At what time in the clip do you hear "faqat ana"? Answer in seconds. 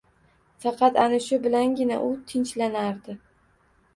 0.63-1.19